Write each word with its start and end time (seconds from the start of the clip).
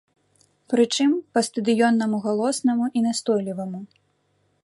Пры 0.73 0.83
чым, 0.95 1.11
па-стадыённаму 1.35 2.17
галоснаму 2.25 2.85
і 3.01 3.05
настойліваму. 3.09 3.79